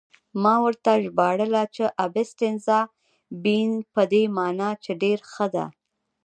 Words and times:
ما 0.43 0.55
ورته 0.63 0.91
ژباړله 1.03 1.63
چې: 1.75 1.83
'Abbastanza 2.03 2.79
bene' 3.43 3.81
په 3.93 4.01
دې 4.11 4.23
مانا 4.37 4.69
چې 4.83 4.91
ډېره 5.01 5.25
ښه 5.33 5.47
ده. 5.55 5.65